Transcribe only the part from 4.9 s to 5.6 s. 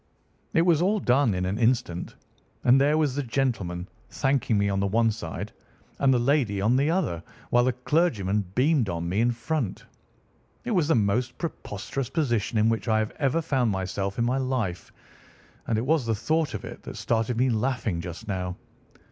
side